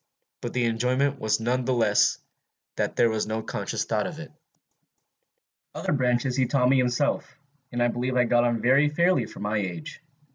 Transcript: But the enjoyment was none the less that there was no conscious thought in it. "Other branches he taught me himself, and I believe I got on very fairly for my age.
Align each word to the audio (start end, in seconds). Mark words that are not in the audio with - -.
But 0.41 0.53
the 0.53 0.65
enjoyment 0.65 1.19
was 1.19 1.39
none 1.39 1.63
the 1.65 1.73
less 1.75 2.17
that 2.75 2.95
there 2.95 3.11
was 3.11 3.27
no 3.27 3.43
conscious 3.43 3.85
thought 3.85 4.07
in 4.07 4.19
it. 4.19 4.31
"Other 5.75 5.93
branches 5.93 6.35
he 6.35 6.47
taught 6.47 6.69
me 6.69 6.77
himself, 6.79 7.37
and 7.71 7.83
I 7.83 7.87
believe 7.87 8.15
I 8.17 8.23
got 8.23 8.43
on 8.43 8.63
very 8.63 8.89
fairly 8.89 9.27
for 9.27 9.41
my 9.41 9.57
age. 9.57 10.01